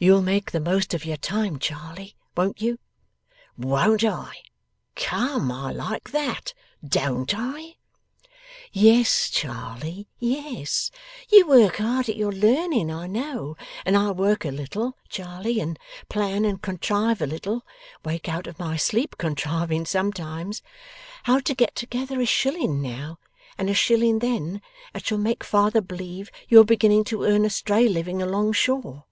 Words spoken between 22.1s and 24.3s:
a shilling now, and a shilling